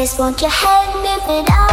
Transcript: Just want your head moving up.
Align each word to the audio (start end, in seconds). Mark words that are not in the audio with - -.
Just 0.00 0.18
want 0.18 0.40
your 0.40 0.48
head 0.48 0.94
moving 0.94 1.44
up. 1.52 1.69